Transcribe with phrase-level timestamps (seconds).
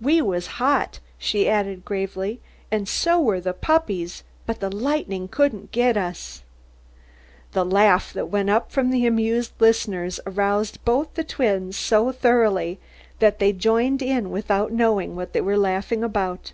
[0.00, 2.40] We wath hot," she added, gravely,
[2.72, 6.42] "and tho wath the puppieth, but the lightnin' couldn't get uth."
[7.52, 12.80] The laugh that went up from the amused listeners aroused both the twins so thoroughly
[13.20, 16.52] that they joined in without knowing what they were laughing about.